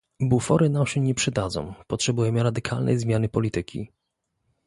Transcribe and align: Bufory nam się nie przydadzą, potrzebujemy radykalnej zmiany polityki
Bufory 0.19 0.69
nam 0.69 0.85
się 0.87 1.01
nie 1.01 1.13
przydadzą, 1.15 1.73
potrzebujemy 1.87 2.43
radykalnej 2.43 2.99
zmiany 2.99 3.29
polityki 3.29 3.91